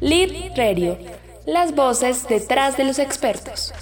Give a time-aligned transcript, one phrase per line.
[0.00, 0.96] Lead Radio,
[1.46, 3.72] las voces detrás de los expertos.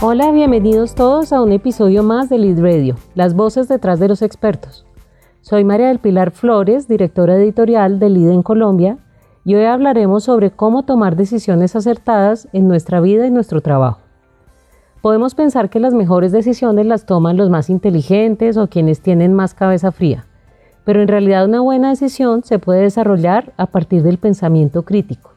[0.00, 4.22] Hola, bienvenidos todos a un episodio más de Lead Radio, las voces detrás de los
[4.22, 4.86] expertos.
[5.40, 8.98] Soy María del Pilar Flores, directora editorial de Lead en Colombia,
[9.48, 14.00] y hoy hablaremos sobre cómo tomar decisiones acertadas en nuestra vida y nuestro trabajo.
[15.00, 19.54] Podemos pensar que las mejores decisiones las toman los más inteligentes o quienes tienen más
[19.54, 20.26] cabeza fría,
[20.84, 25.30] pero en realidad una buena decisión se puede desarrollar a partir del pensamiento crítico,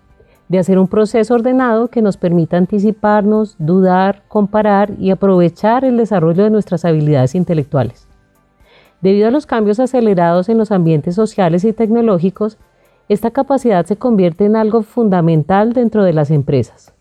[0.49, 6.43] de hacer un proceso ordenado que nos permita anticiparnos, dudar, comparar y aprovechar el desarrollo
[6.43, 8.09] de nuestras habilidades intelectuales.
[8.99, 12.57] Debido a los cambios acelerados en los ambientes sociales y tecnológicos,
[13.09, 16.93] esta capacidad se convierte en algo fundamental dentro de las empresas.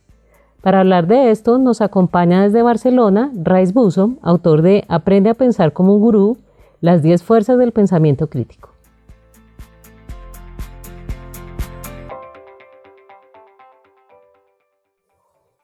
[0.63, 5.73] Para hablar de esto nos acompaña desde Barcelona Rice Buso, autor de Aprende a pensar
[5.73, 6.37] como un gurú,
[6.80, 8.71] las 10 fuerzas del pensamiento crítico.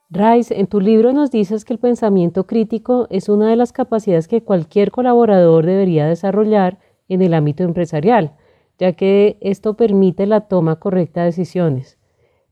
[0.08, 4.28] Rice, en tu libro nos dices que el pensamiento crítico es una de las capacidades
[4.28, 8.32] que cualquier colaborador debería desarrollar en el ámbito empresarial
[8.78, 11.98] ya que esto permite la toma correcta de decisiones.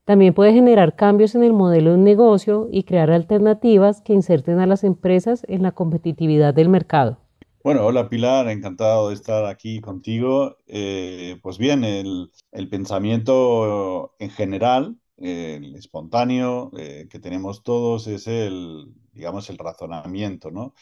[0.05, 4.59] También puede generar cambios en el modelo de un negocio y crear alternativas que inserten
[4.59, 7.17] a las empresas en la competitividad del mercado.
[7.63, 10.57] Bueno, hola Pilar, encantado de estar aquí contigo.
[10.67, 12.29] Eh, pues bien, el,
[12.69, 20.75] pensamiento en general, el espontáneo eh, que tenemos todos es el, digamos, el razonamiento, ¿no?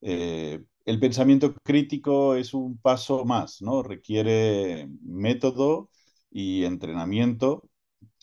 [0.00, 3.82] Eh, el pensamiento crítico es un paso más, ¿no?
[3.82, 5.90] Requiere método
[6.30, 7.62] y entrenamiento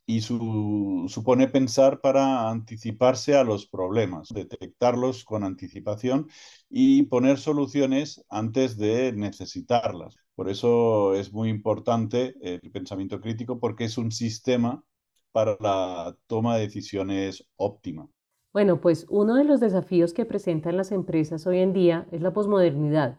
[0.05, 6.27] y supone pensar para anticiparse a los problemas, detectarlos con anticipación
[6.69, 10.15] y poner soluciones antes de necesitarlas.
[10.35, 14.83] Por eso es muy importante el pensamiento crítico porque es un sistema
[15.31, 18.09] para la toma de decisiones óptima.
[18.53, 22.31] Bueno, pues uno de los desafíos que presentan las empresas hoy en día es la
[22.31, 23.17] posmodernidad,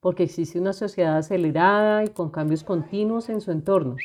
[0.00, 3.96] porque existe una sociedad acelerada y con cambios continuos en su entorno.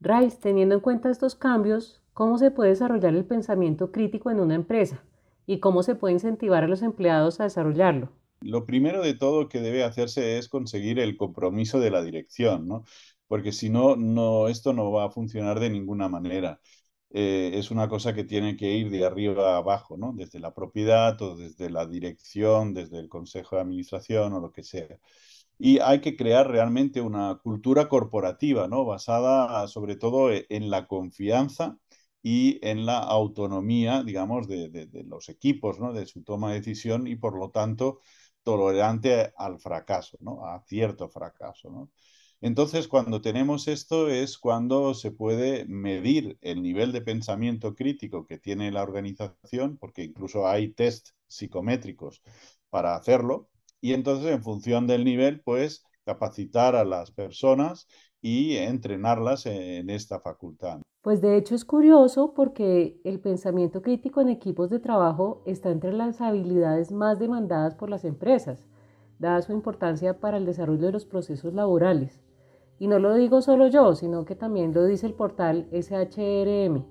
[0.00, 4.56] Rice, teniendo en cuenta estos cambios, ¿cómo se puede desarrollar el pensamiento crítico en una
[4.56, 5.02] empresa?
[5.46, 8.10] ¿Y cómo se puede incentivar a los empleados a desarrollarlo?
[8.40, 12.84] Lo primero de todo que debe hacerse es conseguir el compromiso de la dirección, ¿no?
[13.26, 16.60] Porque si no, no, esto no va a funcionar de ninguna manera.
[17.10, 20.12] Eh, es una cosa que tiene que ir de arriba a abajo, ¿no?
[20.14, 24.62] Desde la propiedad o desde la dirección, desde el consejo de administración o lo que
[24.64, 24.98] sea.
[25.58, 28.84] Y hay que crear realmente una cultura corporativa, ¿no?
[28.84, 31.78] Basada sobre todo e, en la confianza
[32.22, 35.92] y en la autonomía, digamos, de, de los equipos, ¿no?
[35.92, 38.00] De su toma de decisión y por lo tanto
[38.42, 40.44] tolerante al fracaso, ¿no?
[40.46, 41.90] A cierto fracaso, ¿no?
[42.40, 48.38] Entonces, cuando tenemos esto es cuando se puede medir el nivel de pensamiento crítico que
[48.38, 52.22] tiene la organización, porque incluso hay test psicométricos
[52.70, 53.48] para hacerlo,
[53.80, 57.88] y entonces en función del nivel, pues capacitar a las personas
[58.20, 60.80] y entrenarlas en esta facultad.
[61.02, 65.92] Pues de hecho es curioso porque el pensamiento crítico en equipos de trabajo está entre
[65.92, 68.66] las habilidades más demandadas por las empresas,
[69.18, 72.25] dada su importancia para el desarrollo de los procesos laborales.
[72.78, 76.84] Y no lo digo solo yo, sino que también lo dice el portal SHRM.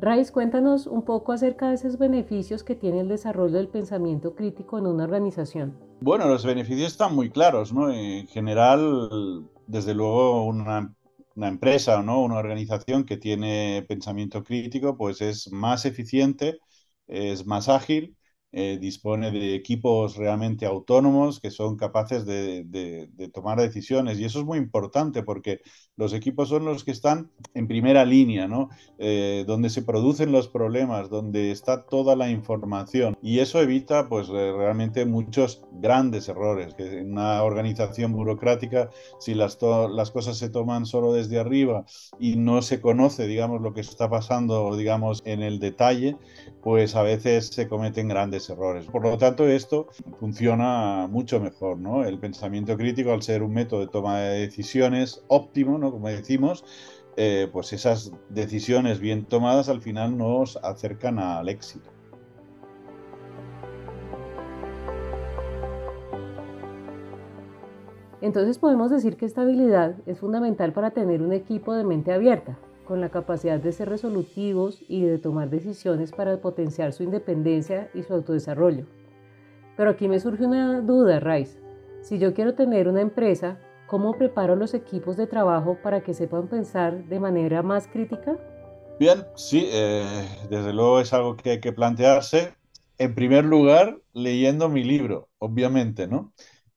[0.00, 4.78] Raiz, cuéntanos un poco acerca de esos beneficios que tiene el desarrollo del pensamiento crítico
[4.78, 5.78] en una organización.
[6.00, 7.90] Bueno, los beneficios están muy claros, ¿no?
[7.90, 10.94] En general, desde luego, una,
[11.36, 12.22] una empresa o ¿no?
[12.22, 16.58] una organización que tiene pensamiento crítico, pues es más eficiente,
[17.06, 18.16] es más ágil
[18.56, 24.20] eh, dispone de equipos realmente autónomos que son capaces de, tomar decisiones.
[24.20, 25.60] Y eso es muy importante porque
[25.96, 28.68] los equipos son los que están en primera línea, ¿no?
[28.98, 33.16] Eh, donde se producen los problemas, donde está toda la información.
[33.20, 36.74] Y eso evita pues, realmente muchos grandes errores.
[36.74, 39.58] Que en una organización burocrática, si las,
[39.90, 41.86] las cosas se toman solo desde arriba
[42.20, 46.16] y no se conoce, digamos, lo que está pasando, digamos, en el detalle,
[46.62, 48.86] pues a veces se cometen grandes errores.
[48.86, 49.88] Por lo tanto, esto
[50.18, 52.04] funciona mucho mejor, ¿no?
[52.04, 55.90] El pensamiento crítico, al ser un método de toma de decisiones óptimo, ¿no?
[55.90, 56.64] Como decimos,
[57.16, 61.90] eh, pues esas decisiones bien tomadas al final nos acercan al éxito.
[68.20, 72.58] Entonces podemos decir que esta habilidad es fundamental para tener un equipo de mente abierta,
[72.84, 78.02] con la capacidad de ser resolutivos y de tomar decisiones para potenciar su independencia y
[78.02, 78.86] su autodesarrollo.
[79.76, 81.58] Pero aquí me surge una duda, Rice.
[82.02, 86.48] Si yo quiero tener una empresa, ¿cómo preparo los equipos de trabajo para que sepan
[86.48, 88.38] pensar de manera más crítica?
[88.98, 92.54] Bien, sí, eh, desde luego es algo que hay que plantearse.
[92.98, 96.32] En primer lugar, leyendo mi libro, obviamente, ¿no?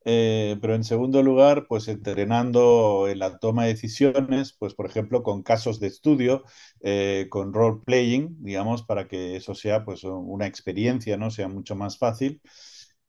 [0.10, 5.22] Eh, pero en segundo lugar, pues entrenando en la toma de decisiones, pues por ejemplo
[5.22, 6.44] con casos de estudio,
[6.80, 11.30] eh, con role playing, digamos, para que eso sea pues una experiencia, ¿no?
[11.30, 12.42] Sea mucho más fácil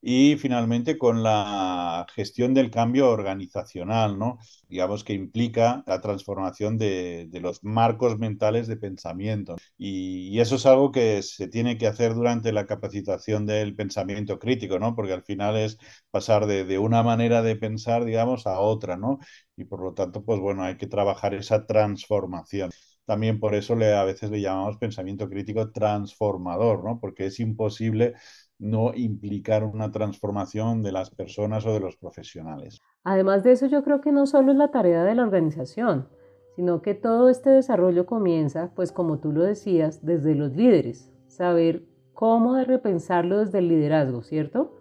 [0.01, 4.39] y finalmente con la gestión del cambio organizacional, ¿no?
[4.69, 9.57] digamos que implica la transformación de, los marcos mentales de pensamiento.
[9.77, 14.79] Y, eso es algo que se tiene que hacer durante la capacitación del pensamiento crítico,
[14.79, 14.95] ¿no?
[14.95, 15.79] porque al final es
[16.11, 19.19] pasar de, una manera de pensar, digamos, a otra, ¿no?
[19.57, 22.71] y por lo tanto, pues bueno, hay que trabajar esa transformación.
[23.05, 27.01] También por eso le, a veces le llamamos pensamiento crítico transformador, ¿no?
[27.01, 28.15] porque es imposible
[28.59, 32.81] no implicar una transformación de las personas o de los profesionales.
[33.05, 36.09] Además de eso, yo creo que no solo es la tarea de la organización,
[36.57, 41.85] sino que todo este desarrollo comienza, pues como tú lo decías, desde los líderes, saber
[42.15, 44.75] cómo de repensarlo desde el liderazgo, ¿cierto?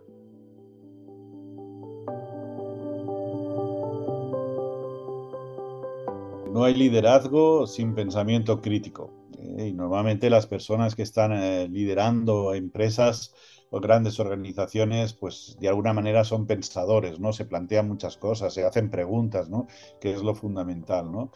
[6.51, 9.12] No hay liderazgo sin pensamiento crítico.
[9.38, 9.68] ¿eh?
[9.68, 13.35] Y normalmente las personas que están eh, liderando empresas
[13.72, 17.34] grandes organizaciones, pues de alguna manera son pensadores, ¿no?
[17.34, 19.68] Se plantean muchas cosas, se hacen preguntas, ¿no?
[20.00, 21.31] Que es lo fundamental, ¿no?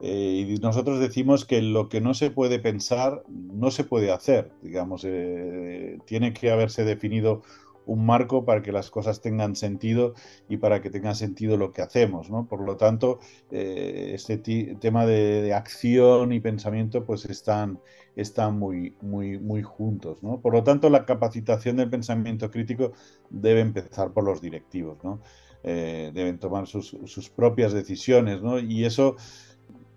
[0.00, 4.52] Eh, y nosotros decimos que lo que no se puede pensar no se puede hacer,
[4.62, 7.42] digamos, eh, tiene que haberse definido
[7.86, 10.14] un marco para que las cosas tengan sentido
[10.48, 12.30] y para que tenga sentido lo que hacemos.
[12.30, 12.46] ¿no?
[12.46, 13.20] Por lo tanto,
[13.50, 17.78] eh, este tema de, acción y pensamiento pues están,
[18.16, 20.22] están muy, muy, muy juntos.
[20.22, 20.40] ¿no?
[20.40, 22.92] Por lo tanto, la capacitación del pensamiento crítico
[23.30, 24.98] debe empezar por los directivos.
[25.04, 25.20] ¿no?
[25.62, 28.58] Eh, deben tomar sus, sus propias decisiones ¿no?
[28.58, 29.16] y eso,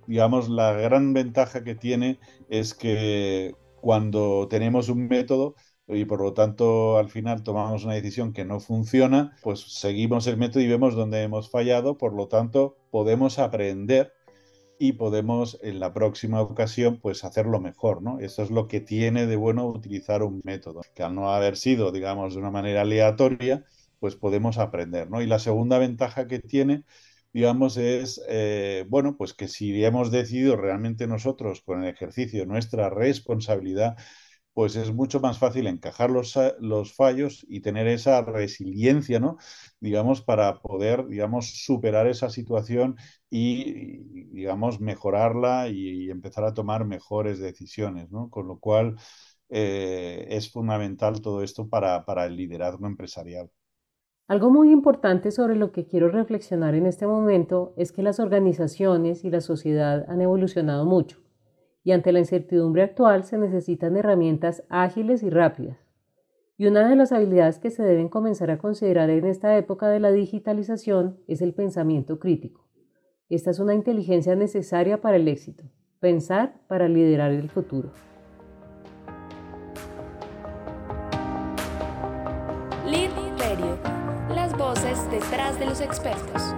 [0.05, 2.19] digamos, la gran ventaja que tiene
[2.49, 5.55] es que cuando tenemos un método,
[5.87, 10.37] y por lo tanto al final tomamos una decisión que no funciona, pues seguimos el
[10.37, 14.13] método y vemos dónde hemos fallado, por lo tanto podemos aprender
[14.79, 18.19] y podemos en la próxima ocasión pues hacerlo mejor, ¿no?
[18.19, 21.91] Eso es lo que tiene de bueno utilizar un método, que al no haber sido,
[21.91, 23.65] digamos, de una manera aleatoria,
[23.99, 25.21] pues podemos aprender, ¿no?
[25.21, 26.83] Y la segunda ventaja que tiene
[27.33, 32.89] digamos, es, eh, bueno, pues que si hemos decidido realmente nosotros con el ejercicio nuestra
[32.89, 33.95] responsabilidad,
[34.57, 39.37] pues es mucho más fácil encajar los, los, fallos y tener esa resiliencia, ¿no?
[39.79, 42.95] Digamos, para poder, digamos, superar esa situación
[43.29, 43.99] y,
[44.33, 48.31] digamos, mejorarla y, empezar a tomar mejores decisiones, ¿no?
[48.31, 48.95] Con lo cual
[49.49, 53.51] eh, es fundamental todo esto para el liderazgo empresarial.
[54.27, 59.23] Algo muy importante sobre lo que quiero reflexionar en este momento es que las organizaciones
[59.23, 61.26] y la sociedad han evolucionado mucho
[61.87, 65.77] y ante la incertidumbre actual se necesitan herramientas ágiles y rápidas.
[66.57, 70.01] Y una de las habilidades que se deben comenzar a considerar en esta época de
[70.01, 72.67] la digitalización es el pensamiento crítico.
[73.29, 75.63] Esta es una inteligencia necesaria para el éxito,
[76.01, 77.93] pensar para liderar el futuro.
[82.85, 83.77] Lead Radio,
[84.35, 86.53] las voces detrás de los expertos.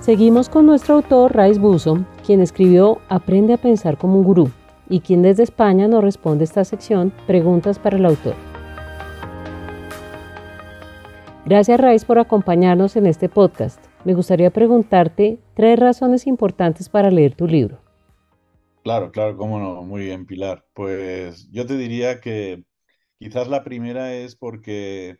[0.00, 4.50] Seguimos con nuestro autor Raiz Buzo, quien escribió Aprende a pensar como un gurú
[4.88, 8.34] y quien desde España nos responde esta sección Preguntas para el autor.
[11.44, 13.78] Gracias Raiz por acompañarnos en este podcast.
[14.06, 17.78] Me gustaría preguntarte tres razones importantes para leer tu libro.
[18.82, 19.82] Claro, claro, cómo no.
[19.82, 20.64] Muy bien, Pilar.
[20.72, 22.64] Pues yo te diría que
[23.18, 25.18] quizás la primera es porque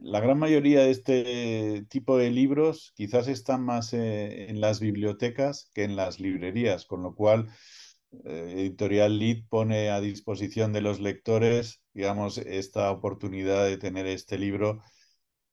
[0.00, 5.70] la gran mayoría de este tipo de libros quizás están más eh, en las bibliotecas
[5.74, 7.48] que en las librerías, con lo cual
[8.24, 14.38] eh, Editorial Lead pone a disposición de los lectores, digamos, esta oportunidad de tener este
[14.38, 14.82] libro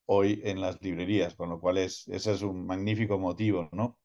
[0.05, 3.97] hoy en las librerías, con lo cual es, ese es un magnífico motivo, ¿no?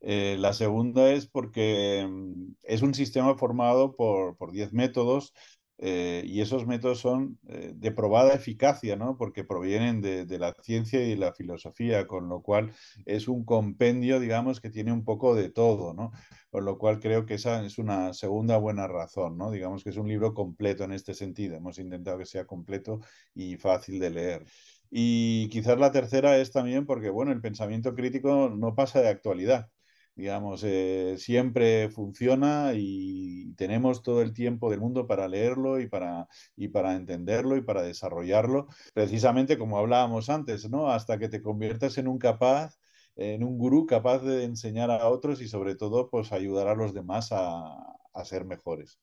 [0.00, 5.34] Eh, la segunda es porque mm, es un sistema formado por 10 métodos
[5.78, 9.16] eh, y esos métodos son eh, de probada eficacia, ¿no?
[9.16, 12.72] Porque provienen de, la ciencia y la filosofía, con lo cual
[13.04, 16.12] es un compendio, digamos, que tiene un poco de todo, ¿no?
[16.50, 19.50] Con lo cual creo que esa es una segunda buena razón, ¿no?
[19.50, 21.56] Digamos que es un libro completo en este sentido.
[21.56, 23.00] Hemos intentado que sea completo
[23.34, 24.44] y fácil de leer.
[24.90, 29.68] Y quizás la tercera es también porque, bueno, el pensamiento crítico no pasa de actualidad.
[30.14, 36.28] Digamos, eh, siempre funciona y tenemos todo el tiempo del mundo para leerlo y para,
[36.54, 40.88] y para entenderlo y para desarrollarlo, precisamente como hablábamos antes, ¿no?
[40.90, 42.76] Hasta que te conviertas en un capaz,
[43.16, 46.92] en un gurú capaz de enseñar a otros y sobre todo, pues ayudar a los
[46.94, 47.74] demás a,
[48.12, 48.98] a ser mejores.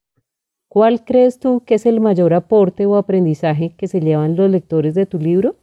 [0.67, 4.95] ¿Cuál crees tú que es el mayor aporte o aprendizaje que se llevan los lectores
[4.95, 5.57] de tu libro?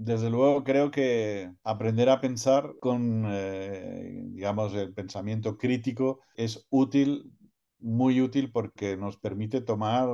[0.00, 7.32] Desde luego creo que aprender a pensar con, eh, digamos, el pensamiento crítico es útil
[7.80, 10.08] muy útil porque nos permite tomar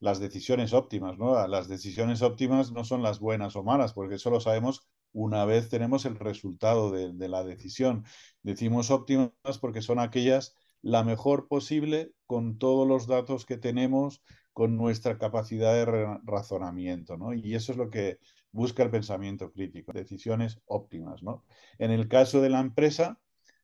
[0.00, 1.46] las decisiones óptimas, ¿no?
[1.48, 4.82] Las decisiones óptimas no son las buenas o malas, porque eso lo sabemos
[5.12, 8.04] una vez tenemos el resultado de, de la decisión.
[8.42, 14.22] Decimos óptimas porque son aquellas la mejor posible con todos los datos que tenemos,
[14.52, 17.32] con nuestra capacidad de razonamiento, ¿no?
[17.34, 18.18] Y eso es lo que
[18.52, 21.44] busca el pensamiento crítico, decisiones óptimas, ¿no?
[21.78, 23.18] En el caso de la empresa,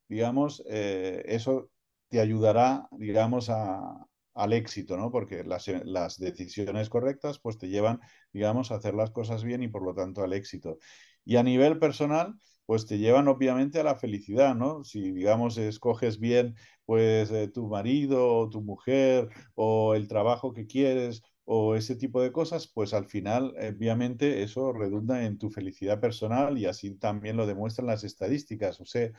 [0.08, 1.70] digamos, eh, eso
[2.08, 5.10] te ayudará, digamos, al éxito, ¿no?
[5.10, 8.00] Porque las, las, decisiones correctas, pues te llevan,
[8.32, 10.78] digamos, a hacer las cosas bien y por lo tanto al éxito.
[11.24, 12.34] Y a nivel personal,
[12.66, 14.84] pues te llevan obviamente a la felicidad, ¿no?
[14.84, 20.66] Si, digamos, escoges bien, pues, eh, tu marido o tu mujer o el trabajo que
[20.66, 26.00] quieres o ese tipo de cosas, pues al final, obviamente, eso redunda en tu felicidad
[26.00, 28.80] personal y así también lo demuestran las estadísticas.
[28.80, 29.10] O sea,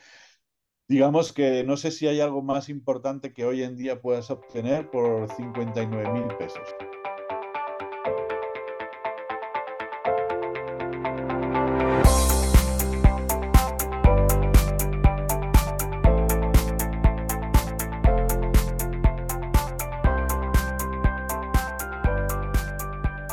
[0.86, 4.90] digamos que no sé si hay algo más importante que hoy en día puedas obtener
[4.90, 6.68] por 59 mil pesos.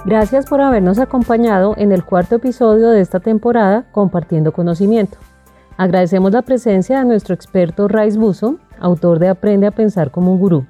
[0.06, 5.18] Gracias por habernos acompañado en el cuarto episodio de esta temporada Compartiendo Conocimiento.
[5.78, 10.40] Agradecemos la presencia de nuestro experto Raiz Buzo, autor de Aprende a Pensar como un
[10.40, 10.66] Gurú.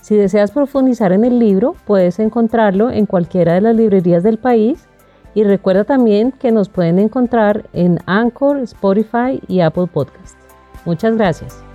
[0.00, 4.88] Si deseas profundizar en el libro, puedes encontrarlo en cualquiera de las librerías del país
[5.34, 10.36] y recuerda también que nos pueden encontrar en Anchor, Spotify y Apple Podcast.
[10.84, 11.67] Muchas gracias.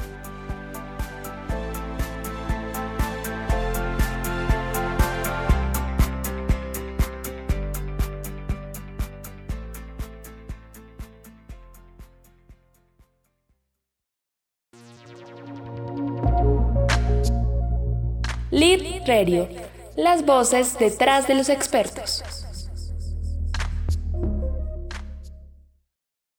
[18.64, 19.50] Lead Radio,
[19.98, 22.43] las voces detrás de los expertos.